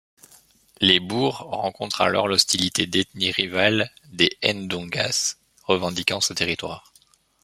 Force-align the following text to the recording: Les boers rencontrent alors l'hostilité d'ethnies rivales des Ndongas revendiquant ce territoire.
Les 0.79 0.99
boers 0.99 1.43
rencontrent 1.51 2.01
alors 2.01 2.27
l'hostilité 2.27 2.87
d'ethnies 2.87 3.29
rivales 3.29 3.91
des 4.11 4.35
Ndongas 4.43 5.35
revendiquant 5.65 6.21
ce 6.21 6.33
territoire. 6.33 6.91